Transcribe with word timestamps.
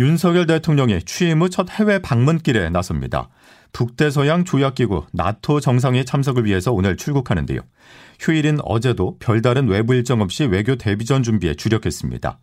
윤석열 0.00 0.46
대통령이 0.46 1.02
취임 1.02 1.42
후 1.42 1.48
첫 1.48 1.70
해외 1.70 1.98
방문길에 2.00 2.70
나섭니다. 2.70 3.28
북대서양 3.72 4.44
조약기구 4.44 5.06
나토 5.12 5.60
정상회 5.60 6.04
참석을 6.04 6.44
위해서 6.44 6.72
오늘 6.72 6.96
출국하는데요. 6.96 7.60
휴일인 8.20 8.58
어제도 8.64 9.16
별다른 9.18 9.68
외부 9.68 9.94
일정 9.94 10.20
없이 10.20 10.44
외교 10.44 10.76
데뷔전 10.76 11.22
준비에 11.22 11.54
주력했습니다. 11.54 12.38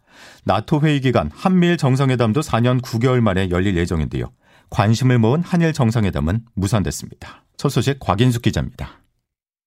나토 0.45 0.81
회의 0.81 1.01
기간 1.01 1.29
한미일 1.33 1.77
정상회담도 1.77 2.41
4년 2.41 2.81
9개월 2.81 3.21
만에 3.21 3.49
열릴 3.49 3.77
예정인데요. 3.77 4.31
관심을 4.69 5.17
모은 5.19 5.41
한일 5.43 5.73
정상회담은 5.73 6.41
무산됐습니다. 6.55 7.43
첫 7.57 7.69
소식 7.69 7.99
곽인숙 7.99 8.41
기자입니다. 8.43 9.01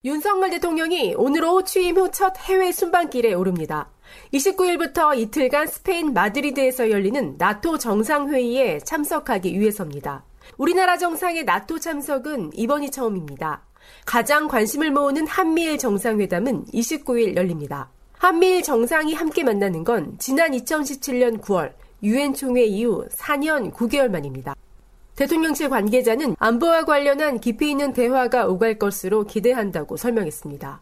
윤석열 0.05 0.51
대통령이 0.51 1.15
오늘 1.17 1.45
오후 1.45 1.65
취임 1.65 1.97
후 1.97 2.11
첫 2.11 2.37
해외 2.39 2.73
순방길에 2.73 3.35
오릅니다. 3.35 3.89
29일부터 4.35 5.17
이틀간 5.19 5.67
스페인 5.67 6.13
마드리드에서 6.13 6.91
열리는 6.91 7.35
나토 7.39 7.79
정상회의에 7.79 8.81
참석하기 8.81 9.59
위해서입니다. 9.59 10.25
우리나라 10.59 10.97
정상의 10.99 11.45
나토 11.45 11.79
참석은 11.79 12.51
이번이 12.55 12.91
처음입니다. 12.91 13.63
가장 14.05 14.49
관심을 14.49 14.91
모으는 14.91 15.27
한미일 15.27 15.79
정상회담은 15.79 16.67
29일 16.67 17.37
열립니다. 17.37 17.91
한미일 18.19 18.63
정상이 18.63 19.15
함께 19.15 19.43
만나는 19.43 19.85
건 19.85 20.15
지난 20.19 20.53
2017년 20.53 21.41
9월 21.41 21.73
유엔 22.03 22.35
총회 22.35 22.65
이후 22.65 23.07
4년 23.11 23.73
9개월 23.73 24.09
만입니다. 24.09 24.55
대통령실 25.17 25.69
관계자는 25.69 26.37
안보와 26.39 26.85
관련한 26.85 27.39
깊이 27.39 27.71
있는 27.71 27.93
대화가 27.93 28.47
오갈 28.47 28.79
것으로 28.79 29.25
기대한다고 29.25 29.97
설명했습니다. 29.97 30.81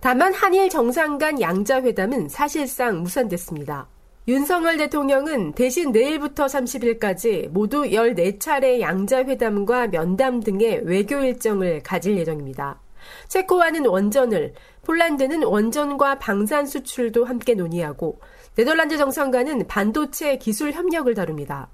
다만 0.00 0.32
한일 0.32 0.68
정상 0.68 1.18
간 1.18 1.40
양자회담은 1.40 2.28
사실상 2.28 3.02
무산됐습니다. 3.02 3.88
윤석열 4.28 4.76
대통령은 4.76 5.52
대신 5.52 5.90
내일부터 5.90 6.46
30일까지 6.46 7.48
모두 7.48 7.82
14차례 7.82 8.78
양자회담과 8.78 9.88
면담 9.88 10.40
등의 10.40 10.82
외교 10.84 11.16
일정을 11.16 11.82
가질 11.82 12.16
예정입니다. 12.16 12.80
체코와는 13.26 13.86
원전을, 13.86 14.54
폴란드는 14.84 15.42
원전과 15.42 16.20
방산 16.20 16.66
수출도 16.66 17.24
함께 17.24 17.54
논의하고 17.54 18.20
네덜란드 18.54 18.96
정상과는 18.98 19.66
반도체 19.66 20.38
기술 20.38 20.72
협력을 20.72 21.12
다룹니다. 21.12 21.70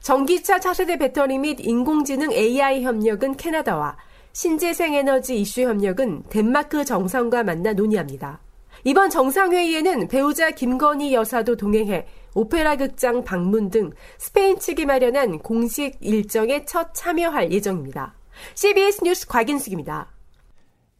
전기차 0.00 0.58
차세대 0.58 0.98
배터리 0.98 1.38
및 1.38 1.58
인공지능 1.60 2.32
AI 2.32 2.82
협력은 2.82 3.36
캐나다와 3.36 3.96
신재생 4.32 4.94
에너지 4.94 5.40
이슈 5.40 5.62
협력은 5.62 6.24
덴마크 6.28 6.84
정상과 6.84 7.42
만나 7.42 7.72
논의합니다. 7.72 8.40
이번 8.84 9.10
정상회의에는 9.10 10.08
배우자 10.08 10.50
김건희 10.50 11.12
여사도 11.12 11.56
동행해 11.56 12.06
오페라 12.34 12.76
극장 12.76 13.24
방문 13.24 13.70
등 13.70 13.90
스페인 14.18 14.58
측이 14.58 14.86
마련한 14.86 15.40
공식 15.40 15.96
일정에 16.00 16.64
첫 16.64 16.94
참여할 16.94 17.50
예정입니다. 17.50 18.14
CBS 18.54 19.02
뉴스 19.02 19.26
곽인숙입니다. 19.26 20.06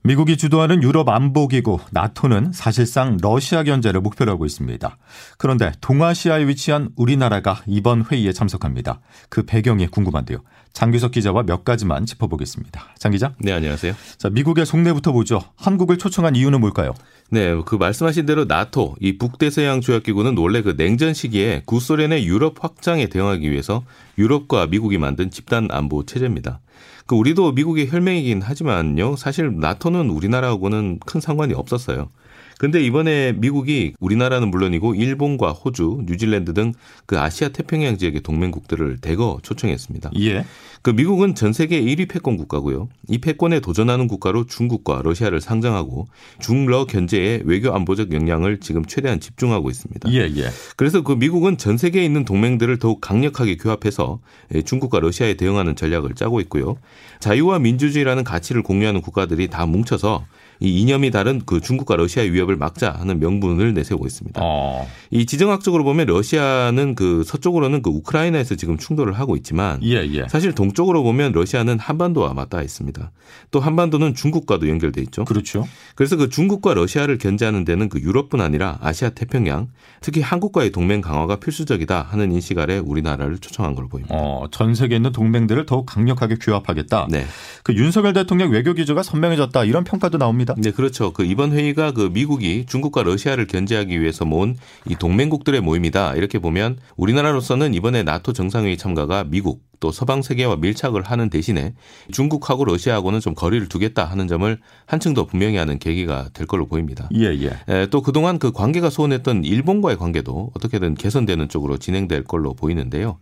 미국이 0.02 0.36
주도하는 0.36 0.82
유럽 0.82 1.08
안보기구 1.08 1.80
나토는 1.90 2.52
사실상 2.52 3.18
러시아 3.20 3.62
견제를 3.62 4.00
목표로 4.00 4.32
하고 4.32 4.46
있습니다. 4.46 4.96
그런데 5.36 5.72
동아시아에 5.80 6.46
위치한 6.46 6.90
우리나라가 6.96 7.62
이번 7.66 8.04
회의에 8.04 8.32
참석합니다. 8.32 9.00
그 9.28 9.44
배경이 9.44 9.86
궁금한데요. 9.88 10.38
장규석 10.72 11.12
기자와 11.12 11.42
몇 11.42 11.64
가지만 11.64 12.06
짚어보겠습니다. 12.06 12.94
장 12.98 13.12
기자. 13.12 13.32
네, 13.40 13.52
안녕하세요. 13.52 13.94
자, 14.16 14.30
미국의 14.30 14.66
속내부터 14.66 15.12
보죠. 15.12 15.40
한국을 15.56 15.98
초청한 15.98 16.36
이유는 16.36 16.60
뭘까요? 16.60 16.94
네, 17.30 17.54
그 17.66 17.74
말씀하신 17.74 18.26
대로 18.26 18.44
나토, 18.44 18.96
이 19.00 19.18
북대서양 19.18 19.80
조약기구는 19.80 20.38
원래 20.38 20.62
그 20.62 20.76
냉전 20.76 21.14
시기에 21.14 21.62
구소련의 21.66 22.26
유럽 22.26 22.62
확장에 22.62 23.08
대응하기 23.08 23.50
위해서 23.50 23.84
유럽과 24.16 24.66
미국이 24.66 24.98
만든 24.98 25.30
집단 25.30 25.68
안보 25.70 26.06
체제입니다. 26.06 26.60
그 27.06 27.16
우리도 27.16 27.52
미국의 27.52 27.90
혈맹이긴 27.90 28.42
하지만요. 28.42 29.16
사실 29.16 29.58
나토는 29.58 30.10
우리나라하고는 30.10 31.00
큰 31.04 31.20
상관이 31.20 31.54
없었어요. 31.54 32.10
근데 32.58 32.82
이번에 32.82 33.32
미국이 33.32 33.94
우리나라는 34.00 34.50
물론이고 34.50 34.94
일본과 34.94 35.52
호주, 35.52 36.02
뉴질랜드 36.06 36.54
등 36.54 36.74
그 37.06 37.18
아시아 37.18 37.48
태평양 37.48 37.96
지역의 37.96 38.22
동맹국들을 38.22 38.98
대거 38.98 39.38
초청했습니다. 39.42 40.10
예. 40.20 40.44
그 40.82 40.90
미국은 40.90 41.34
전 41.34 41.52
세계 41.52 41.80
1위 41.80 42.08
패권 42.08 42.36
국가고요. 42.36 42.88
이 43.08 43.18
패권에 43.18 43.60
도전하는 43.60 44.08
국가로 44.08 44.46
중국과 44.46 45.00
러시아를 45.02 45.40
상정하고 45.40 46.06
중러 46.38 46.84
견제에 46.84 47.42
외교 47.44 47.72
안보적 47.72 48.12
역량을 48.12 48.60
지금 48.60 48.84
최대한 48.84 49.20
집중하고 49.20 49.70
있습니다. 49.70 50.12
예, 50.12 50.30
예. 50.36 50.48
그래서 50.76 51.02
그 51.02 51.12
미국은 51.12 51.56
전 51.56 51.78
세계에 51.78 52.04
있는 52.04 52.24
동맹들을 52.24 52.78
더욱 52.78 53.00
강력하게 53.00 53.56
규합해서 53.56 54.20
중국과 54.64 55.00
러시아에 55.00 55.34
대응하는 55.34 55.76
전략을 55.76 56.14
짜고 56.14 56.40
있고요. 56.42 56.76
자유와 57.20 57.58
민주주의라는 57.58 58.22
가치를 58.24 58.62
공유하는 58.62 59.00
국가들이 59.00 59.48
다 59.48 59.66
뭉쳐서 59.66 60.26
이 60.60 60.80
이념이 60.80 61.10
다른 61.10 61.40
그 61.44 61.60
중국과 61.60 61.96
러시아의 61.96 62.32
위협을 62.32 62.56
막자 62.56 62.92
하는 62.98 63.20
명분을 63.20 63.74
내세우고 63.74 64.06
있습니다. 64.06 64.40
어. 64.42 64.86
이 65.10 65.26
지정학적으로 65.26 65.84
보면 65.84 66.06
러시아는 66.06 66.94
그 66.94 67.22
서쪽으로는 67.24 67.82
그 67.82 67.90
우크라이나에서 67.90 68.56
지금 68.56 68.76
충돌을 68.76 69.12
하고 69.12 69.36
있지만 69.36 69.80
예, 69.82 70.06
예. 70.12 70.26
사실 70.28 70.52
동쪽으로 70.52 71.02
보면 71.02 71.32
러시아는 71.32 71.78
한반도와 71.78 72.34
맞닿아 72.34 72.62
있습니다. 72.62 73.10
또 73.50 73.60
한반도는 73.60 74.14
중국과도 74.14 74.68
연결돼 74.68 75.00
있죠. 75.02 75.24
그렇죠. 75.24 75.66
그래서 75.94 76.16
그 76.16 76.28
중국과 76.28 76.74
러시아를 76.74 77.18
견제하는 77.18 77.64
데는 77.64 77.88
그 77.88 78.00
유럽뿐 78.00 78.40
아니라 78.40 78.78
아시아 78.80 79.10
태평양, 79.10 79.68
특히 80.00 80.20
한국과의 80.20 80.70
동맹 80.70 81.00
강화가 81.00 81.36
필수적이다 81.36 82.02
하는 82.02 82.32
인식 82.32 82.58
아래 82.58 82.78
우리나라를 82.78 83.38
초청한 83.38 83.74
걸로 83.74 83.88
보입니다. 83.88 84.14
어, 84.16 84.46
전 84.50 84.74
세계에 84.74 84.96
있는 84.96 85.12
동맹들을 85.12 85.66
더욱 85.66 85.86
강력하게 85.86 86.36
규합하겠다. 86.36 87.08
네. 87.10 87.26
그 87.62 87.74
윤석열 87.74 88.12
대통령 88.12 88.50
외교 88.50 88.72
기조가 88.72 89.02
선명해졌다 89.02 89.64
이런 89.64 89.84
평가도 89.84 90.18
나옵니다. 90.18 90.47
있습니다. 90.52 90.70
네, 90.70 90.74
그렇죠. 90.74 91.12
그 91.12 91.24
이번 91.24 91.52
회의가 91.52 91.92
그 91.92 92.10
미국이 92.12 92.64
중국과 92.66 93.02
러시아를 93.02 93.46
견제하기 93.46 94.00
위해서 94.00 94.24
모은 94.24 94.56
이 94.86 94.96
동맹국들의 94.96 95.60
모임이다. 95.60 96.14
이렇게 96.14 96.38
보면 96.38 96.78
우리나라로서는 96.96 97.74
이번에 97.74 98.02
나토 98.02 98.32
정상회의 98.32 98.76
참가가 98.76 99.24
미국 99.24 99.66
또 99.80 99.92
서방 99.92 100.22
세계와 100.22 100.56
밀착을 100.56 101.02
하는 101.02 101.30
대신에 101.30 101.74
중국하고 102.10 102.64
러시아하고는 102.64 103.20
좀 103.20 103.34
거리를 103.34 103.68
두겠다 103.68 104.04
하는 104.04 104.26
점을 104.26 104.58
한층 104.86 105.14
더 105.14 105.24
분명히 105.24 105.56
하는 105.56 105.78
계기가 105.78 106.30
될 106.32 106.48
걸로 106.48 106.66
보입니다. 106.66 107.08
예, 107.14 107.26
예. 107.26 107.86
또 107.90 108.02
그동안 108.02 108.40
그 108.40 108.50
관계가 108.50 108.90
소원했던 108.90 109.44
일본과의 109.44 109.96
관계도 109.96 110.50
어떻게든 110.54 110.96
개선되는 110.96 111.48
쪽으로 111.48 111.78
진행될 111.78 112.24
걸로 112.24 112.54
보이는데요. 112.54 113.18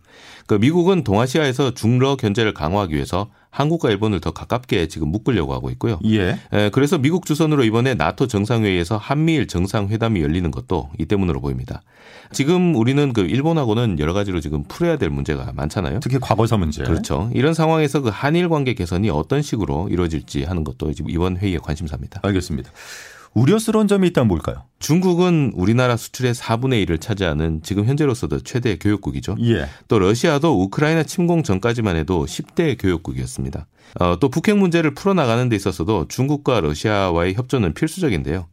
그 0.47 0.55
미국은 0.55 1.03
동아시아에서 1.03 1.75
중러 1.75 2.15
견제를 2.15 2.55
강화하기 2.55 2.95
위해서 2.95 3.29
한국과 3.57 3.89
일본을 3.89 4.19
더 4.19 4.31
가깝게 4.31 4.87
지금 4.87 5.07
묶으려고 5.07 5.53
하고 5.53 5.71
있고요. 5.71 5.99
예. 6.05 6.37
그래서 6.71 6.99
미국 6.99 7.25
주선으로 7.25 7.63
이번에 7.63 7.95
나토 7.95 8.27
정상회의에서 8.27 8.97
한미일 8.97 9.47
정상회담이 9.47 10.21
열리는 10.21 10.51
것도 10.51 10.91
이 10.99 11.05
때문으로 11.05 11.41
보입니다. 11.41 11.81
지금 12.31 12.75
우리는 12.75 13.13
그 13.13 13.21
일본하고는 13.21 13.97
여러 13.97 14.13
가지로 14.13 14.41
지금 14.41 14.63
풀어야 14.67 14.97
될 14.97 15.09
문제가 15.09 15.51
많잖아요. 15.55 16.01
특히 16.01 16.19
과거사 16.19 16.57
문제. 16.57 16.83
그렇죠. 16.83 17.31
이런 17.33 17.55
상황에서 17.55 18.01
그 18.01 18.09
한일 18.13 18.47
관계 18.49 18.75
개선이 18.75 19.09
어떤 19.09 19.41
식으로 19.41 19.89
이루어질지 19.89 20.43
하는 20.43 20.63
것도 20.63 20.93
지금 20.93 21.09
이번 21.09 21.37
회의의 21.37 21.59
관심사입니다. 21.59 22.19
알겠습니다. 22.23 22.69
우려스러운 23.37 23.87
점이 23.87 24.07
있다면 24.07 24.27
뭘까요? 24.29 24.63
중국은 24.79 25.51
우리나라 25.53 25.95
수출의 25.95 26.33
4분의 26.33 26.83
1을 26.87 26.99
차지하는 26.99 27.61
지금 27.61 27.85
현재로서도 27.85 28.39
최대 28.39 28.77
교역국이죠. 28.77 29.35
예. 29.43 29.67
또 29.87 29.99
러시아도 29.99 30.59
우크라이나 30.63 31.03
침공 31.03 31.43
전까지만 31.43 31.97
해도 31.97 32.25
10대 32.25 32.81
교역국이었습니다. 32.81 33.67
어, 33.99 34.17
또 34.19 34.29
북핵 34.29 34.57
문제를 34.57 34.95
풀어나가는 34.95 35.47
데 35.49 35.55
있어서도 35.55 36.07
중국과 36.07 36.61
러시아와의 36.61 37.35
협조는 37.35 37.75
필수적인데요. 37.75 38.47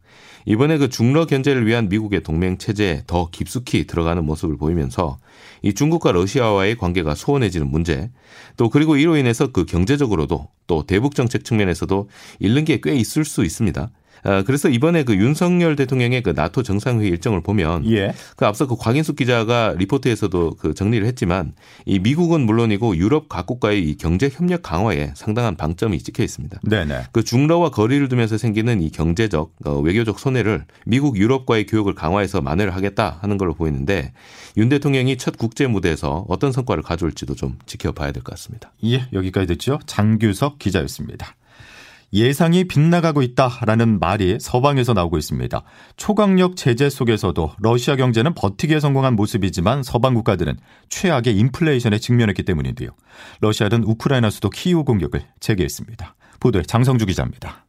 이번에 0.45 0.77
그 0.77 0.89
중러 0.89 1.25
견제를 1.25 1.65
위한 1.65 1.89
미국의 1.89 2.21
동맹 2.21 2.59
체제에 2.59 3.01
더 3.07 3.29
깊숙이 3.31 3.87
들어가는 3.87 4.23
모습을 4.23 4.57
보이면서 4.57 5.17
이 5.63 5.73
중국과 5.73 6.11
러시아와의 6.11 6.77
관계가 6.77 7.15
소원해지는 7.15 7.71
문제 7.71 8.11
또 8.55 8.69
그리고 8.69 8.97
이로 8.97 9.17
인해서 9.17 9.47
그 9.47 9.65
경제적으로도 9.65 10.47
또 10.67 10.85
대북 10.85 11.15
정책 11.15 11.43
측면에서도 11.43 12.07
잃는 12.37 12.65
게 12.65 12.79
꽤 12.79 12.93
있을 12.95 13.25
수 13.25 13.43
있습니다. 13.43 13.89
어, 14.23 14.43
그래서 14.43 14.69
이번에 14.69 15.03
그 15.03 15.15
윤석열 15.15 15.75
대통령의 15.75 16.21
그 16.21 16.31
나토 16.35 16.63
정상회의 16.63 17.09
일정을 17.11 17.41
보면 17.41 17.89
예. 17.91 18.13
그 18.35 18.45
앞서 18.45 18.67
그 18.67 18.75
곽인숙 18.75 19.15
기자가 19.15 19.73
리포트에서도 19.77 20.55
그 20.59 20.73
정리를 20.73 21.05
했지만 21.07 21.53
이 21.85 21.99
미국은 21.99 22.41
물론이고 22.41 22.97
유럽 22.97 23.29
각국과의 23.29 23.87
이 23.89 23.97
경제 23.97 24.29
협력 24.31 24.61
강화에 24.63 25.11
상당한 25.15 25.55
방점이 25.55 25.99
찍혀 25.99 26.23
있습니다. 26.23 26.59
네네. 26.63 27.03
그 27.11 27.23
중러와 27.23 27.69
거리를 27.69 28.07
두면서 28.09 28.37
생기는 28.37 28.81
이 28.81 28.89
경제적 28.89 29.53
어, 29.65 29.79
외교적 29.79 30.19
손해를 30.19 30.65
미국 30.85 31.17
유럽과의 31.17 31.65
교역을 31.67 31.95
강화해서 31.95 32.41
만회를 32.41 32.75
하겠다 32.75 33.19
하는 33.21 33.37
걸로 33.37 33.53
보이는데 33.53 34.11
윤 34.57 34.69
대통령이 34.69 35.17
첫 35.17 35.37
국제 35.37 35.67
무대에서 35.67 36.25
어떤 36.27 36.51
성과를 36.51 36.83
가져올지도 36.83 37.35
좀 37.35 37.57
지켜봐야 37.65 38.11
될 38.11 38.23
것 38.23 38.31
같습니다. 38.31 38.71
예, 38.83 39.07
여기까지 39.13 39.47
듣죠. 39.47 39.79
장규석 39.85 40.57
기자였습니다. 40.59 41.35
예상이 42.13 42.63
빗나가고 42.65 43.21
있다라는 43.21 43.99
말이 43.99 44.37
서방에서 44.39 44.93
나오고 44.93 45.17
있습니다. 45.17 45.63
초강력 45.97 46.55
제재 46.55 46.89
속에서도 46.89 47.53
러시아 47.59 47.95
경제는 47.95 48.33
버티기에 48.33 48.79
성공한 48.79 49.15
모습이지만 49.15 49.83
서방 49.83 50.13
국가들은 50.13 50.57
최악의 50.89 51.35
인플레이션에 51.37 51.99
직면했기 51.99 52.43
때문인데요. 52.43 52.89
러시아는 53.41 53.83
우크라이나 53.83 54.29
수도 54.29 54.49
키이우 54.49 54.83
공격을 54.83 55.25
재개했습니다. 55.39 56.15
보도에 56.39 56.63
장성주 56.63 57.05
기자입니다. 57.05 57.65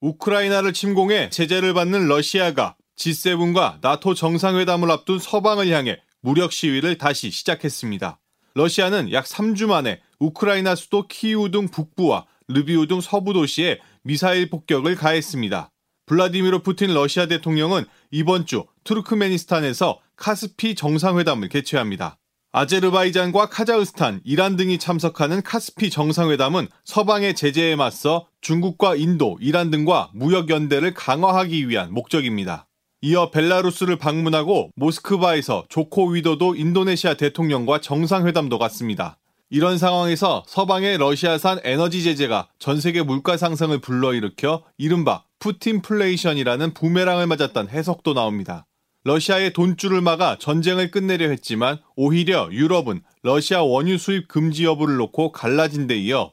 우크라이나를 0.00 0.72
침공해 0.72 1.30
제재를 1.30 1.74
받는 1.74 2.06
러시아가 2.06 2.76
G7과 2.96 3.78
나토 3.80 4.14
정상회담을 4.14 4.90
앞둔 4.90 5.18
서방을 5.18 5.68
향해 5.70 5.98
무력 6.20 6.52
시위를 6.52 6.98
다시 6.98 7.30
시작했습니다. 7.30 8.18
러시아는 8.54 9.12
약 9.12 9.24
3주 9.24 9.66
만에 9.66 10.00
우크라이나 10.18 10.74
수도 10.74 11.06
키이우 11.06 11.50
등 11.50 11.68
북부와 11.68 12.26
르비우 12.52 12.86
등 12.86 13.00
서부 13.00 13.32
도시에 13.32 13.78
미사일 14.02 14.50
폭격을 14.50 14.96
가했습니다. 14.96 15.70
블라디미르 16.06 16.62
푸틴 16.62 16.92
러시아 16.92 17.26
대통령은 17.26 17.84
이번 18.10 18.44
주 18.44 18.64
투르크메니스탄에서 18.84 20.00
카스피 20.16 20.74
정상회담을 20.74 21.48
개최합니다. 21.48 22.18
아제르바이잔과 22.52 23.48
카자흐스탄, 23.48 24.20
이란 24.24 24.56
등이 24.56 24.78
참석하는 24.78 25.42
카스피 25.42 25.88
정상회담은 25.88 26.66
서방의 26.84 27.36
제재에 27.36 27.76
맞서 27.76 28.26
중국과 28.40 28.96
인도, 28.96 29.38
이란 29.40 29.70
등과 29.70 30.10
무역 30.14 30.50
연대를 30.50 30.92
강화하기 30.92 31.68
위한 31.68 31.94
목적입니다. 31.94 32.66
이어 33.02 33.30
벨라루스를 33.30 33.96
방문하고 33.96 34.72
모스크바에서 34.74 35.66
조코 35.68 36.08
위도도 36.08 36.56
인도네시아 36.56 37.14
대통령과 37.14 37.80
정상회담도 37.80 38.58
갖습니다. 38.58 39.19
이런 39.52 39.78
상황에서 39.78 40.44
서방의 40.46 40.98
러시아산 40.98 41.58
에너지 41.64 42.04
제재가 42.04 42.48
전 42.60 42.80
세계 42.80 43.02
물가 43.02 43.36
상승을 43.36 43.80
불러일으켜 43.80 44.62
이른바 44.78 45.24
푸틴플레이션이라는 45.40 46.72
부메랑을 46.72 47.26
맞았던 47.26 47.68
해석도 47.68 48.14
나옵니다. 48.14 48.66
러시아의 49.02 49.52
돈줄을 49.52 50.02
막아 50.02 50.36
전쟁을 50.38 50.92
끝내려 50.92 51.28
했지만 51.30 51.78
오히려 51.96 52.48
유럽은 52.52 53.02
러시아 53.24 53.62
원유 53.62 53.98
수입 53.98 54.28
금지 54.28 54.64
여부를 54.64 54.96
놓고 54.96 55.32
갈라진 55.32 55.88
데 55.88 55.98
이어 55.98 56.32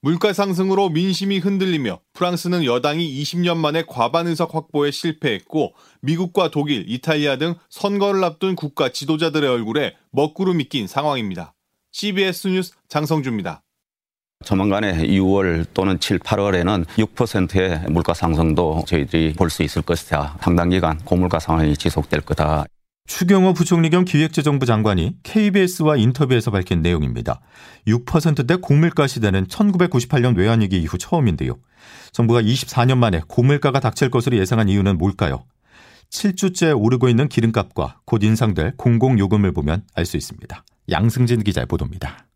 물가 0.00 0.32
상승으로 0.32 0.88
민심이 0.88 1.38
흔들리며 1.38 2.00
프랑스는 2.14 2.64
여당이 2.64 3.22
20년 3.22 3.56
만에 3.56 3.84
과반 3.86 4.26
의석 4.26 4.54
확보에 4.54 4.90
실패했고 4.90 5.74
미국과 6.00 6.50
독일, 6.50 6.84
이탈리아 6.88 7.36
등 7.36 7.54
선거를 7.68 8.24
앞둔 8.24 8.56
국가 8.56 8.90
지도자들의 8.90 9.48
얼굴에 9.48 9.94
먹구름이 10.10 10.64
낀 10.64 10.86
상황입니다. 10.86 11.54
CBS 11.92 12.48
뉴스 12.48 12.72
장성주입니다. 12.88 13.62
조만간에 14.44 14.96
6월 15.08 15.66
또는 15.74 15.98
7, 15.98 16.20
8월에는 16.20 16.84
6%의 16.86 17.90
물가 17.90 18.14
상승도 18.14 18.84
저희들이 18.86 19.32
볼 19.34 19.50
수 19.50 19.62
있을 19.64 19.82
것이다. 19.82 20.38
상당 20.40 20.68
기간 20.68 20.98
고물가 20.98 21.40
상황이 21.40 21.76
지속될 21.76 22.20
거다. 22.20 22.64
추경호 23.08 23.54
부총리 23.54 23.88
겸 23.90 24.04
기획재정부 24.04 24.66
장관이 24.66 25.16
KBS와 25.22 25.96
인터뷰에서 25.96 26.50
밝힌 26.50 26.82
내용입니다. 26.82 27.40
6%대 27.86 28.56
고물가 28.56 29.06
시대는 29.06 29.46
1998년 29.46 30.36
외환위기 30.36 30.78
이후 30.80 30.98
처음인데요. 30.98 31.58
정부가 32.12 32.42
24년 32.42 32.98
만에 32.98 33.22
고물가가 33.26 33.80
닥칠 33.80 34.10
것으로 34.10 34.36
예상한 34.36 34.68
이유는 34.68 34.98
뭘까요? 34.98 35.46
7주째 36.10 36.78
오르고 36.78 37.08
있는 37.08 37.28
기름값과 37.28 38.00
곧 38.04 38.22
인상될 38.22 38.74
공공요금을 38.76 39.52
보면 39.52 39.84
알 39.94 40.04
수 40.04 40.16
있습니다. 40.16 40.64
양승진 40.90 41.42
기자의 41.44 41.66
보도입니다. 41.66 42.26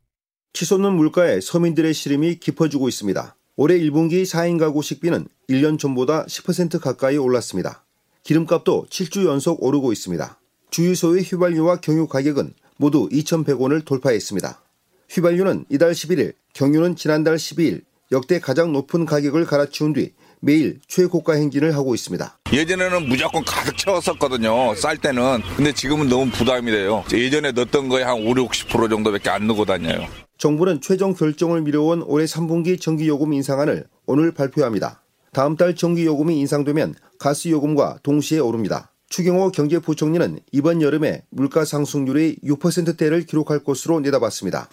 치솟는 0.53 0.95
물가에 0.95 1.41
서민들의 1.41 1.95
시름이 1.95 2.37
깊어지고 2.37 2.89
있습니다. 2.89 3.37
올해 3.57 3.79
1분기 3.79 4.25
4인 4.25 4.59
가구 4.59 4.83
식비는 4.83 5.27
1년 5.49 5.79
전보다 5.79 6.27
10% 6.27 6.81
가까이 6.81 7.17
올랐습니다. 7.17 7.85
기름값도 8.23 8.87
7주 8.91 9.27
연속 9.27 9.63
오르고 9.63 9.93
있습니다. 9.93 10.39
주유소의 10.71 11.23
휘발유와 11.25 11.81
경유 11.81 12.07
가격은 12.07 12.55
모두 12.77 13.09
2,100원을 13.11 13.85
돌파했습니다. 13.85 14.63
휘발유는 15.11 15.67
이달 15.69 15.93
11일, 15.93 16.35
경유는 16.53 16.97
지난달 16.97 17.37
12일 17.37 17.83
역대 18.11 18.39
가장 18.39 18.73
높은 18.73 19.07
가격을 19.07 19.47
갈아치운 19.47 19.95
뒤 19.95 20.13
매일 20.45 20.81
최고가 20.89 21.35
행진을 21.35 21.75
하고 21.77 21.95
있습니다. 21.95 22.39
예전에는 22.53 23.09
무조건 23.09 23.45
가득 23.45 23.79
채웠었거든요. 23.79 24.75
쌀 24.75 24.99
때는. 24.99 25.41
근데 25.57 25.73
지금은 25.73 26.09
너무 26.09 26.31
부담이 26.33 26.71
돼요. 26.71 27.05
예전에 27.13 27.53
넣었던 27.53 27.89
거에 27.89 28.03
한 28.03 28.15
5, 28.15 28.35
60% 28.35 28.91
정도밖에 28.91 29.31
안 29.31 29.47
넣고 29.47 29.65
다녀요. 29.65 30.07
정부는 30.39 30.81
최종 30.81 31.15
결정을 31.15 31.63
미뤄온 31.63 32.03
올해 32.03 32.25
3분기 32.25 32.81
전기요금 32.81 33.33
인상안을 33.33 33.87
오늘 34.07 34.35
발표합니다. 34.35 35.03
다음 35.33 35.57
달 35.57 35.77
전기요금이 35.77 36.39
인상되면 36.41 36.97
가스요금과 37.21 38.01
동시에 38.03 38.41
오릅니다. 38.41 38.91
추경호 39.11 39.53
경제부총리는 39.53 40.41
이번 40.51 40.83
여름에 40.83 41.23
물가 41.31 41.65
상승률이 41.65 42.39
6%대를 42.45 43.27
기록할 43.27 43.61
것으로 43.61 44.01
내다봤습니다. 44.01 44.69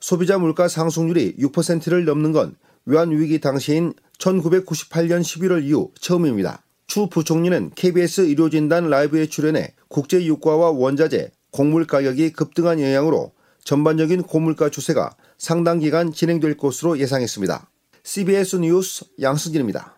소비자 0.00 0.38
물가 0.38 0.66
상승률이 0.66 1.36
6%를 1.38 2.04
넘는 2.04 2.32
건 2.32 2.56
외환위기 2.86 3.40
당시인 3.40 3.94
1998년 4.18 5.20
11월 5.20 5.64
이후 5.64 5.90
처음입니다. 6.00 6.62
추 6.86 7.08
부총리는 7.08 7.70
KBS 7.74 8.22
의료진단 8.22 8.88
라이브에 8.88 9.26
출연해 9.26 9.74
국제 9.88 10.24
유가와 10.24 10.70
원자재, 10.70 11.30
곡물 11.50 11.86
가격이 11.86 12.32
급등한 12.32 12.80
영향으로 12.80 13.32
전반적인 13.64 14.22
고물가 14.24 14.68
추세가 14.68 15.14
상당 15.38 15.78
기간 15.78 16.12
진행될 16.12 16.56
것으로 16.56 16.98
예상했습니다. 16.98 17.70
CBS 18.02 18.56
뉴스 18.56 19.04
양승진입니다. 19.20 19.94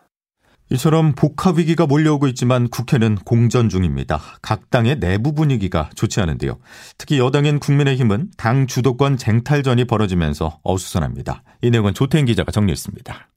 이처럼 0.69 1.13
복합 1.13 1.57
위기가 1.57 1.85
몰려오고 1.85 2.27
있지만 2.27 2.67
국회는 2.67 3.15
공전 3.23 3.69
중입니다. 3.69 4.19
각 4.41 4.69
당의 4.69 4.99
내부 4.99 5.33
분위기가 5.33 5.89
좋지 5.95 6.19
않은데요. 6.19 6.59
특히 6.97 7.19
여당인 7.19 7.59
국민의힘은 7.59 8.31
당 8.37 8.67
주도권 8.67 9.17
쟁탈전이 9.17 9.85
벌어지면서 9.85 10.59
어수선합니다. 10.63 11.43
이 11.61 11.69
내용은 11.69 11.93
조태인 11.93 12.25
기자가 12.25 12.51
정리했습니다. 12.51 13.29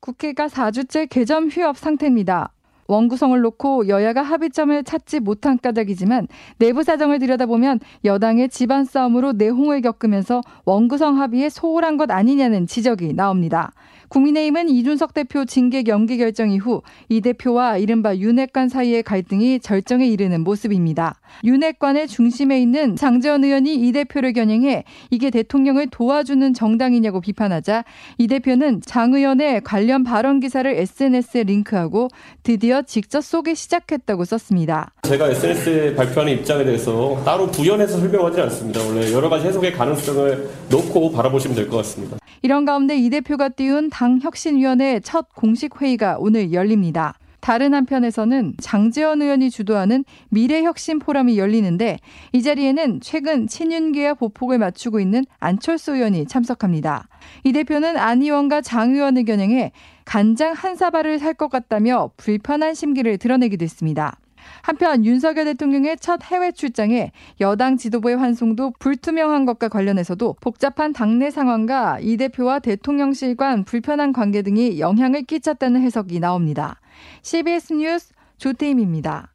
국회가 0.00 0.46
4주째 0.46 1.08
개점 1.08 1.48
휴업 1.48 1.76
상태입니다. 1.76 2.52
원구성을 2.86 3.38
놓고 3.38 3.88
여야가 3.88 4.22
합의점을 4.22 4.82
찾지 4.84 5.20
못한 5.20 5.58
까닭이지만 5.58 6.26
내부 6.58 6.82
사정을 6.82 7.18
들여다보면 7.18 7.80
여당의 8.04 8.48
집안 8.48 8.86
싸움으로 8.86 9.32
내홍을 9.32 9.82
겪으면서 9.82 10.40
원구성 10.64 11.20
합의에 11.20 11.50
소홀한 11.50 11.98
것 11.98 12.10
아니냐는 12.10 12.66
지적이 12.66 13.12
나옵니다. 13.12 13.72
국민의힘은 14.08 14.70
이준석 14.70 15.12
대표 15.12 15.44
징계 15.44 15.84
연기 15.86 16.16
결정 16.16 16.50
이후 16.50 16.80
이 17.10 17.20
대표와 17.20 17.76
이른바 17.76 18.16
윤핵관 18.16 18.70
사이의 18.70 19.02
갈등이 19.02 19.60
절정에 19.60 20.06
이르는 20.06 20.42
모습입니다. 20.42 21.20
윤핵관의 21.44 22.08
중심에 22.08 22.60
있는 22.60 22.96
장재원 22.96 23.44
의원이 23.44 23.74
이 23.74 23.92
대표를 23.92 24.32
겨냥해 24.32 24.84
이게 25.10 25.30
대통령을 25.30 25.88
도와주는 25.90 26.54
정당이냐고 26.54 27.20
비판하자 27.20 27.84
이 28.18 28.26
대표는 28.26 28.82
장 28.84 29.14
의원의 29.14 29.62
관련 29.64 30.04
발언 30.04 30.40
기사를 30.40 30.70
SNS에 30.70 31.44
링크하고 31.44 32.08
드디어 32.42 32.82
직접 32.82 33.20
쏘기 33.22 33.54
시작했다고 33.54 34.24
썼습니다. 34.24 34.92
제가 35.02 35.28
SNS에 35.30 35.94
발표하는 35.94 36.34
입장에 36.34 36.64
대해서 36.64 37.20
따로 37.24 37.46
부연해서 37.50 37.98
설명하지 37.98 38.40
않습니다. 38.42 38.80
원래 38.84 39.12
여러 39.12 39.28
가지 39.28 39.46
해석의 39.46 39.72
가능성을 39.72 40.50
놓고 40.70 41.12
바라보시면 41.12 41.56
될 41.56 41.68
것 41.68 41.78
같습니다. 41.78 42.16
이런 42.42 42.64
가운데 42.64 42.96
이 42.96 43.10
대표가 43.10 43.48
띄운 43.48 43.90
당 43.90 44.20
혁신위원회 44.22 45.00
첫 45.00 45.34
공식 45.34 45.80
회의가 45.82 46.16
오늘 46.18 46.52
열립니다. 46.52 47.14
다른 47.40 47.72
한편에서는 47.72 48.54
장재원 48.60 49.22
의원이 49.22 49.50
주도하는 49.50 50.04
미래혁신 50.28 50.98
포럼이 50.98 51.38
열리는데 51.38 51.98
이 52.32 52.42
자리에는 52.42 53.00
최근 53.00 53.46
친윤계와 53.46 54.14
보폭을 54.14 54.58
맞추고 54.58 55.00
있는 55.00 55.24
안철수 55.38 55.94
의원이 55.94 56.26
참석합니다. 56.26 57.08
이 57.44 57.52
대표는 57.52 57.96
안 57.96 58.22
의원과 58.22 58.60
장 58.60 58.94
의원을 58.94 59.24
겨냥해 59.24 59.72
간장 60.04 60.52
한 60.52 60.76
사발을 60.76 61.18
살 61.18 61.34
것 61.34 61.50
같다며 61.50 62.10
불편한 62.16 62.74
심기를 62.74 63.16
드러내기도 63.16 63.62
했습니다. 63.62 64.18
한편 64.62 65.04
윤석열 65.04 65.44
대통령의 65.44 65.98
첫 66.00 66.22
해외 66.24 66.50
출장에 66.52 67.12
여당 67.40 67.76
지도부의 67.76 68.16
환송도 68.16 68.72
불투명한 68.78 69.44
것과 69.44 69.68
관련해서도 69.68 70.36
복잡한 70.40 70.92
당내 70.92 71.30
상황과 71.30 71.98
이 72.00 72.16
대표와 72.16 72.58
대통령실 72.58 73.36
간 73.36 73.64
불편한 73.64 74.12
관계 74.12 74.42
등이 74.42 74.80
영향을 74.80 75.22
끼쳤다는 75.22 75.82
해석이 75.82 76.18
나옵니다. 76.18 76.80
CBS 77.22 77.72
뉴스 77.74 78.12
조태임입니다. 78.38 79.32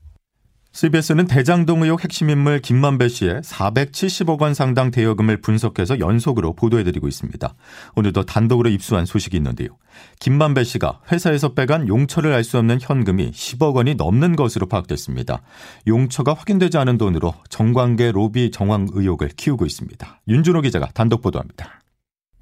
CBS는 0.75 1.27
대장동 1.27 1.83
의혹 1.83 2.03
핵심 2.03 2.31
인물 2.31 2.59
김만배 2.59 3.07
씨의 3.07 3.41
470억 3.41 4.41
원 4.41 4.55
상당 4.55 4.89
대여금을 4.89 5.39
분석해서 5.41 5.99
연속으로 5.99 6.53
보도해드리고 6.53 7.07
있습니다. 7.07 7.53
오늘도 7.95 8.25
단독으로 8.25 8.69
입수한 8.69 9.05
소식이 9.05 9.37
있는데요. 9.37 9.69
김만배 10.19 10.63
씨가 10.63 11.01
회사에서 11.11 11.53
빼간 11.53 11.87
용처를 11.87 12.33
알 12.33 12.43
수 12.43 12.57
없는 12.57 12.79
현금이 12.81 13.29
10억 13.29 13.75
원이 13.75 13.93
넘는 13.95 14.35
것으로 14.35 14.65
파악됐습니다. 14.65 15.43
용처가 15.85 16.33
확인되지 16.33 16.79
않은 16.79 16.97
돈으로 16.97 17.35
정관계 17.49 18.11
로비 18.11 18.49
정황 18.49 18.87
의혹을 18.93 19.29
키우고 19.37 19.67
있습니다. 19.67 20.21
윤준호 20.27 20.61
기자가 20.61 20.87
단독 20.95 21.21
보도합니다. 21.21 21.82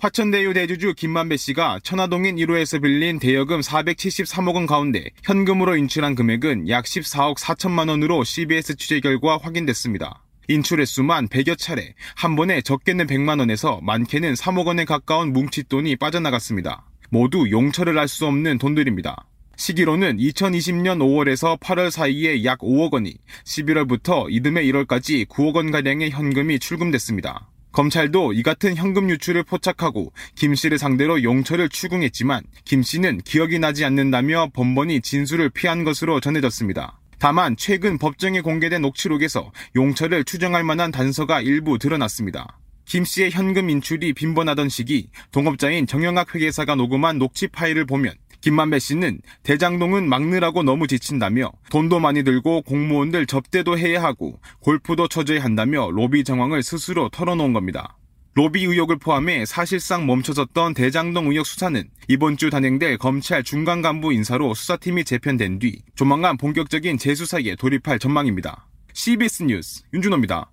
화천대유 0.01 0.55
대주주 0.55 0.96
김만배 0.96 1.38
씨가 1.38 1.79
천화동인 1.84 2.38
1호에서 2.38 2.81
빌린 2.81 3.20
대여금 3.20 3.60
473억 3.60 4.55
원 4.55 4.65
가운데 4.65 5.12
현금으로 5.24 5.75
인출한 5.75 6.15
금액은 6.15 6.70
약 6.70 6.86
14억 6.86 7.38
4천만 7.38 7.88
원으로 7.88 8.24
CBS 8.24 8.77
취재 8.77 9.00
결과 9.00 9.38
확인됐습니다. 9.38 10.24
인출 10.48 10.79
횟수만 10.79 11.27
100여 11.27 11.55
차례, 11.55 11.93
한 12.15 12.36
번에 12.36 12.62
적게는 12.62 13.05
100만 13.05 13.38
원에서 13.41 13.79
많게는 13.84 14.34
3억 14.34 14.65
원에 14.65 14.86
가까운 14.86 15.34
뭉칫돈이 15.34 15.98
빠져나갔습니다. 15.98 16.84
모두 17.12 17.51
용처를 17.51 18.00
알 18.00 18.08
수 18.08 18.25
없는 18.25 18.58
돈들입니다. 18.58 19.27
시기로는 19.55 20.17
2020년 20.17 20.98
5월에서 20.98 21.60
8월 21.60 21.91
사이에 21.91 22.43
약 22.43 22.58
5억 22.62 22.93
원이, 22.93 23.17
11월부터 23.46 24.25
이듬해 24.31 24.63
1월까지 24.63 25.27
9억 25.27 25.58
원가량의 25.58 26.10
현금이 26.10 26.58
출금됐습니다. 26.58 27.50
검찰도 27.72 28.34
이 28.34 28.44
같은 28.44 28.75
현금 28.75 29.10
유출을 29.10 29.44
포착하고 29.44 30.12
김 30.36 30.56
씨를 30.56 30.78
상대로 30.78 31.24
용처를 31.24 31.70
추궁했지만 31.70 32.44
김 32.66 32.84
씨는 32.84 33.20
기억이 33.20 33.60
나지 33.60 33.86
않는다며 33.86 34.50
번번이 34.54 35.01
진술을 35.01 35.50
피한 35.50 35.84
것으로 35.84 36.20
전해졌습니다. 36.20 37.00
다만 37.18 37.56
최근 37.56 37.98
법정에 37.98 38.42
공개된 38.42 38.82
녹취록에서 38.82 39.51
용처를 39.75 40.24
추정할 40.24 40.63
만한 40.63 40.92
단서가 40.92 41.42
일부 41.42 41.78
드러났습니다. 41.78 42.58
김 42.86 43.06
씨의 43.06 43.32
현금 43.32 43.70
인출이 43.70 44.13
빈번하던 44.13 44.68
시기 44.68 45.10
동업자인 45.32 45.88
정영학 45.88 46.36
회계사가 46.36 46.75
녹음한 46.75 47.20
녹취 47.20 47.48
파일을 47.48 47.86
보면 47.86 48.13
김만배 48.41 48.79
씨는 48.79 49.21
대장동은 49.43 50.10
막느라고 50.10 50.63
너무 50.63 50.88
지친다며 50.88 51.51
돈도 51.69 52.00
많이 52.00 52.24
들고 52.24 52.63
공무원들 52.63 53.27
접대도 53.27 53.77
해야 53.77 54.03
하고 54.03 54.39
골프도 54.60 55.07
쳐줘야 55.07 55.43
한다며 55.43 55.89
로비 55.91 56.24
정황을 56.24 56.63
스스로 56.63 57.10
털어놓은 57.10 57.53
겁니다. 57.53 57.98
로비 58.33 58.63
의혹을 58.63 58.98
포함해 58.98 59.45
사실상 59.45 60.05
멈춰졌던 60.05 60.74
대장동 60.74 61.27
의혹 61.27 61.45
수사는 61.45 61.83
이번 62.07 62.38
주 62.38 62.50
단행될 62.50 62.98
검찰 62.98 63.43
중간 63.43 63.81
간부 63.81 64.13
인사로 64.13 64.53
수사팀이 64.53 65.03
재편된 65.03 65.60
뒤 65.60 65.81
조만간 65.95 66.38
본격적인 66.38 66.98
재수사에 66.98 67.55
돌입할 67.57 68.00
전망입니다. 68.00 68.67
CBS 68.93 69.43
뉴스 69.43 69.83
윤준호입니다. 69.93 70.50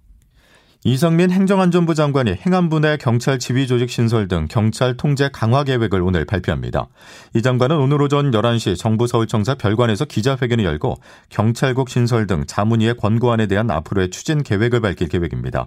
이성민 0.85 1.33
행정안전부 1.33 1.97
장관이 1.97 2.35
행안부 2.47 2.79
내 2.79 2.97
경찰 2.99 3.41
지휘 3.41 3.67
조직 3.67 3.91
신설 3.91 4.29
등 4.29 4.47
경찰 4.49 4.97
통제 4.97 5.29
강화 5.33 5.65
계획을 5.65 6.01
오늘 6.01 6.25
발표합니다. 6.25 6.87
이 7.35 7.43
장관은 7.43 7.77
오늘 7.77 8.01
오전 8.01 8.31
11시 8.31 8.79
정부 8.79 9.09
서울청사 9.09 9.57
별관에서 9.57 10.05
기자회견을 10.05 10.65
열고 10.65 10.95
경찰국 11.31 11.89
신설 11.89 12.29
등 12.29 12.45
자문위의 12.47 12.97
권고안에 12.97 13.49
대한 13.49 13.73
앞으로의 13.73 14.11
추진 14.11 14.45
계획을 14.45 14.81
밝힐 14.81 15.09
계획입니다. 15.09 15.67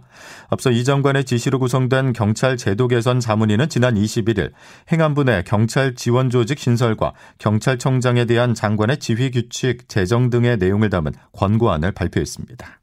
앞서 0.49 0.71
이 0.71 0.85
장관의 0.85 1.25
지시로 1.25 1.59
구성된 1.59 2.13
경찰 2.13 2.55
제도 2.55 2.87
개선 2.87 3.19
자문위는 3.19 3.67
지난 3.67 3.95
21일 3.95 4.51
행안부 4.93 5.25
내 5.25 5.43
경찰 5.45 5.93
지원 5.93 6.29
조직 6.29 6.57
신설과 6.57 7.11
경찰청장에 7.37 8.23
대한 8.23 8.53
장관의 8.53 8.99
지휘 8.99 9.29
규칙 9.31 9.89
제정 9.89 10.29
등의 10.29 10.55
내용을 10.55 10.89
담은 10.89 11.11
권고안을 11.33 11.91
발표했습니다. 11.91 12.80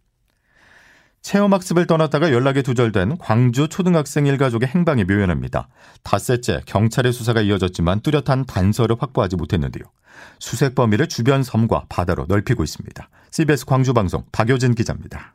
체험학습을 1.28 1.86
떠났다가 1.86 2.32
연락이 2.32 2.62
두절된 2.62 3.18
광주 3.18 3.68
초등학생 3.68 4.26
일가족의 4.26 4.68
행방이 4.68 5.04
묘연합니다. 5.04 5.68
닷새째 6.02 6.62
경찰의 6.64 7.12
수사가 7.12 7.42
이어졌지만 7.42 8.00
뚜렷한 8.00 8.46
단서를 8.46 8.96
확보하지 8.98 9.36
못했는데요. 9.36 9.84
수색 10.38 10.74
범위를 10.74 11.06
주변 11.06 11.42
섬과 11.42 11.84
바다로 11.90 12.24
넓히고 12.28 12.64
있습니다. 12.64 13.10
CBS 13.30 13.66
광주방송 13.66 14.24
박효진 14.32 14.74
기자입니다. 14.74 15.34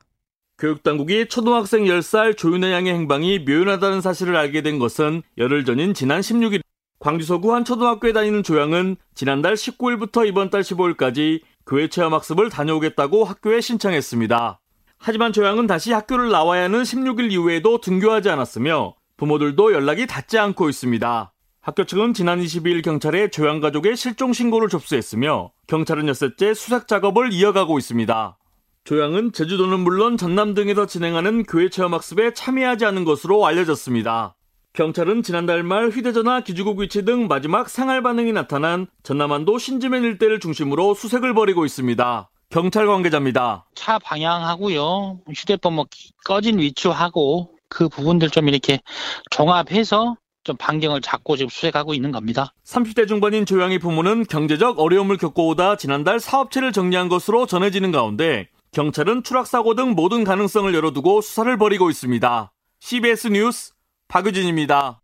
교육당국이 0.58 1.28
초등학생 1.28 1.84
10살 1.84 2.38
조윤혜 2.38 2.72
양의 2.72 2.92
행방이 2.92 3.40
묘연하다는 3.48 4.02
사실을 4.02 4.36
알게 4.36 4.64
된 4.64 4.80
것은 4.80 5.22
열흘 5.38 5.64
전인 5.64 5.94
지난 5.94 6.22
16일 6.22 6.62
광주 6.98 7.26
서구 7.26 7.54
한 7.54 7.66
초등학교에 7.66 8.14
다니는 8.14 8.42
조 8.42 8.60
양은 8.60 8.96
지난달 9.14 9.54
19일부터 9.54 10.28
이번 10.28 10.50
달 10.50 10.62
15일까지 10.62 11.42
교회 11.68 11.88
체험학습을 11.88 12.50
다녀오겠다고 12.50 13.26
학교에 13.26 13.62
신청했습니다. 13.62 14.60
하지만 15.05 15.33
조양은 15.33 15.67
다시 15.67 15.91
학교를 15.91 16.29
나와야 16.29 16.63
하는 16.63 16.83
16일 16.83 17.29
이후에도 17.29 17.81
등교하지 17.81 18.29
않았으며 18.29 18.95
부모들도 19.17 19.74
연락이 19.74 20.07
닿지 20.07 20.39
않고 20.39 20.69
있습니다. 20.69 21.33
학교 21.60 21.83
측은 21.83 22.13
지난 22.13 22.39
22일 22.39 22.81
경찰에 22.81 23.29
조양 23.29 23.60
가족의 23.60 23.98
실종 23.98 24.31
신고를 24.31 24.69
접수했으며 24.69 25.51
경찰은 25.67 26.07
엿새째 26.07 26.53
수색 26.53 26.88
작업을 26.88 27.33
이어가고 27.33 27.77
있습니다. 27.79 28.38
조양은 28.86 29.33
제주도는 29.33 29.81
물론 29.81 30.15
전남 30.15 30.53
등에서 30.53 30.86
진행하는 30.86 31.43
교회 31.43 31.67
체험 31.67 31.93
학습에 31.93 32.33
참여하지 32.33 32.86
않은 32.86 33.03
것으로 33.03 33.45
알려졌습니다. 33.45 34.38
경찰은 34.72 35.22
지난달 35.22 35.63
말 35.63 35.89
휴대전화 35.89 36.45
기주국 36.45 36.79
위치 36.79 37.03
등 37.03 37.27
마지막 37.27 37.67
생활 37.67 38.01
반응이 38.01 38.31
나타난 38.31 38.88
전남한도 39.03 39.57
신지면 39.57 40.03
일대를 40.05 40.39
중심으로 40.39 40.93
수색을 40.93 41.33
벌이고 41.33 41.65
있습니다. 41.65 42.29
경찰 42.53 42.86
관계자입니다. 42.86 43.65
차 43.74 43.98
방향하고요. 43.98 45.22
휴대폰 45.33 45.74
뭐 45.74 45.86
꺼진 46.24 46.60
위치하고 46.60 47.50
그 47.67 47.89
부분들 47.89 48.29
좀 48.29 48.48
이렇게 48.48 48.79
종합해서 49.31 50.17
좀 50.43 50.55
반경을 50.57 51.01
잡고 51.01 51.36
지금 51.36 51.50
수색하고 51.50 51.95
있는 51.95 52.12
겁니다. 52.12 52.53
30대 52.63 53.07
중반인 53.07 53.48
조양의 53.48 53.79
부모는 53.79 54.25
경제적 54.25 54.77
어려움을 54.77 55.17
겪고 55.17 55.48
오다 55.48 55.77
지난달 55.77 56.19
사업체를 56.19 56.72
정리한 56.72 57.10
것으로 57.10 57.48
전해지는 57.48 57.91
가운데 57.91 58.50
경찰은 58.72 59.24
추락사고 59.24 59.74
등 59.74 59.95
모든 59.95 60.24
가능성을 60.24 60.72
열어두고 60.75 61.22
수사를 61.22 61.57
벌이고 61.57 61.89
있습니다. 61.89 62.51
CBS 62.81 63.29
뉴스 63.29 63.74
박유진입니다. 64.10 65.01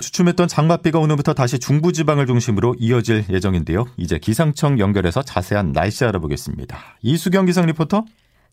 주춤했던 0.00 0.48
장맛비가 0.48 0.98
오늘부터 0.98 1.32
다시 1.32 1.58
중부지방을 1.58 2.26
중심으로 2.26 2.76
이어질 2.78 3.24
예정인데요. 3.30 3.86
이제 3.96 4.18
기상청 4.18 4.78
연결해서 4.78 5.22
자세한 5.22 5.72
날씨 5.72 6.04
알아보겠습니다. 6.04 6.78
이수경 7.02 7.46
기상 7.46 7.66
리포터. 7.66 8.04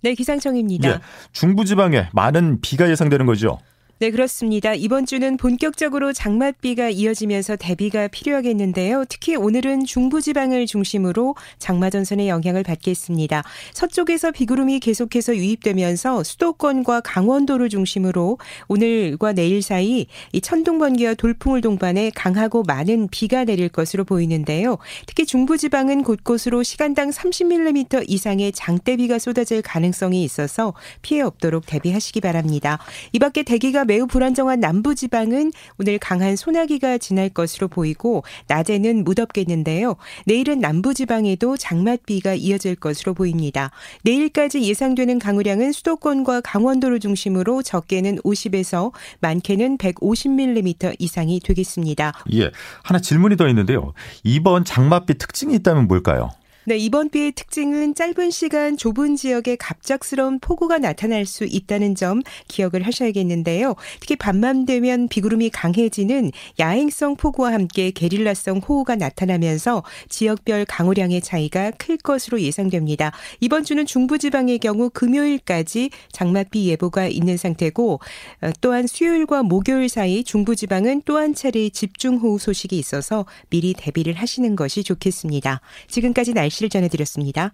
네, 0.02 0.14
기상청입니다. 0.14 0.90
예, 0.90 1.00
중부지방에 1.34 2.10
많은 2.14 2.62
비가 2.62 2.90
예상되는 2.90 3.26
거죠. 3.26 3.60
네, 4.04 4.12
그렇습니다. 4.12 4.74
이번 4.74 5.06
주는 5.06 5.38
본격적으로 5.38 6.12
장맛비가 6.12 6.90
이어지면서 6.90 7.56
대비가 7.56 8.10
필요하겠는데요. 8.10 9.06
특히 9.08 9.38
오늘은 9.38 9.86
중부지방을 9.86 10.66
중심으로 10.66 11.38
장마전선의 11.58 12.28
영향을 12.28 12.64
받겠습니다. 12.64 13.44
서쪽에서 13.72 14.32
비구름이 14.32 14.82
계속해서 14.82 15.38
유입되면서 15.38 16.26
수도권과 16.26 17.00
강원도를 17.00 17.70
중심으로 17.70 18.40
오늘과 18.68 19.32
내일 19.32 19.62
사이 19.62 20.08
이 20.34 20.42
천둥 20.42 20.80
번개와 20.80 21.14
돌풍을 21.14 21.62
동반해 21.62 22.12
강하고 22.14 22.64
많은 22.64 23.08
비가 23.10 23.46
내릴 23.46 23.70
것으로 23.70 24.04
보이는데요. 24.04 24.80
특히 25.06 25.26
중부지방은 25.26 26.04
곳곳으로 26.04 26.64
시간당 26.64 27.10
30mm 27.10 28.04
이상의 28.10 28.52
장대비가 28.52 29.18
쏟아질 29.18 29.62
가능성이 29.62 30.26
있어서 30.26 30.74
피해 31.02 31.22
없도록 31.22 31.66
대비하시기 31.66 32.20
바랍니다. 32.20 32.80
이 33.14 33.20
밖에 33.20 33.44
대기가 33.44 33.86
매우 33.94 34.08
불안정한 34.08 34.60
남부 34.60 34.96
지방은 34.96 35.52
오늘 35.78 36.00
강한 36.00 36.36
소나기가 36.36 36.98
지날 36.98 37.30
것으로 37.30 37.68
보이고 37.68 38.24
낮에는 38.48 39.04
무덥겠는데요. 39.04 39.98
내일은 40.26 40.60
남부 40.60 40.96
지방에도 40.96 41.58
장맛비가 41.58 42.34
이어질 42.34 42.76
것으로 42.76 43.14
보입니다. 43.14 43.70
내일까지 44.02 44.64
예상되는 44.64 45.20
강우량은 45.20 45.74
수도권과 45.74 46.42
강원도를 46.42 47.00
중심으로 47.00 47.62
적게는 47.62 48.18
50에서 48.24 48.94
많게는 49.20 49.78
150mm 49.78 50.96
이상이 50.98 51.40
되겠습니다. 51.40 52.14
예. 52.34 52.50
하나 52.82 53.00
질문이 53.00 53.38
더 53.38 53.48
있는데요. 53.48 53.94
이번 54.24 54.66
장맛비 54.66 55.20
특징이 55.20 55.54
있다면 55.54 55.88
뭘까요? 55.88 56.32
네, 56.66 56.78
이번 56.78 57.10
비의 57.10 57.34
특징은 57.34 57.94
짧은 57.94 58.32
시간 58.32 58.78
좁은 58.78 59.18
지역에 59.18 59.58
갑작스러운 59.58 60.40
폭우가 60.40 60.78
나타날 60.78 61.26
수 61.26 61.44
있다는 61.44 61.94
점 61.96 62.22
기억을 62.48 62.84
하셔야겠는데요. 62.84 63.76
특히 64.00 64.16
밤만 64.16 64.66
되면 64.66 65.10
비구름이 65.10 65.50
강해지는 65.50 66.32
야행성 66.60 67.18
폭우와 67.18 67.52
함께 67.52 67.92
게릴라성 67.92 68.60
호우가 68.60 68.96
나타나면서 68.96 69.84
지역별 70.08 70.64
강우량의 70.66 71.20
차이가 71.22 71.72
클 71.72 71.98
것으로 71.98 72.40
예상됩니다. 72.40 73.12
이번 73.42 73.66
주는 73.66 73.86
중부지방의 73.86 74.60
경우 74.60 74.90
금요일까지 74.90 75.90
장맛비 76.14 76.70
예보가 76.70 77.08
있는 77.08 77.36
상태고 77.36 78.00
어, 78.42 78.52
또한 78.62 78.88
수요일과 78.88 79.44
목요일 79.44 79.90
사이 79.90 80.24
중부지방은 80.24 81.02
또 81.06 81.18
한 81.18 81.34
차례 81.34 81.70
집중호우 81.70 82.40
소식이 82.40 82.78
있어서 82.78 83.26
미리 83.50 83.74
대비를 83.74 84.14
하시는 84.14 84.56
것이 84.56 84.84
좋겠습니다. 84.84 85.62
지금까지 85.88 86.34
날씨 86.34 86.53
를 86.62 86.70
전해드렸습니다. 86.70 87.54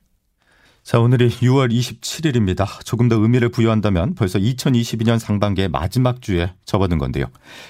자, 0.84 1.00
오늘이 1.00 1.30
6월 1.30 1.72
27일입니다. 1.72 2.84
조금 2.84 3.10
더 3.10 3.16
의미를 3.18 3.50
부여한다면 3.50 4.16
벌써 4.16 4.40
2022년 4.40 5.20
상반기의 5.20 5.70
마지막 5.70 6.22
주에 6.22 6.54
접어든 6.66 6.98
건데요. 6.98 7.26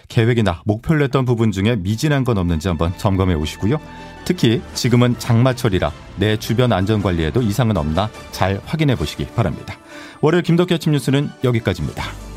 계획이나 0.07 0.61
목표를 0.65 1.01
냈던 1.01 1.25
부분 1.25 1.51
중에 1.51 1.75
미진한 1.75 2.23
건 2.23 2.37
없는지 2.37 2.67
한번 2.67 2.97
점검해 2.97 3.33
오시고요. 3.33 3.77
특히 4.25 4.61
지금은 4.73 5.17
장마철이라 5.19 5.91
내 6.17 6.37
주변 6.37 6.71
안전 6.71 7.01
관리에도 7.01 7.41
이상은 7.41 7.77
없나 7.77 8.09
잘 8.31 8.61
확인해 8.65 8.95
보시기 8.95 9.25
바랍니다. 9.35 9.77
월요일 10.21 10.43
김덕기 10.43 10.73
아침 10.73 10.93
뉴스는 10.93 11.29
여기까지입니다. 11.43 12.28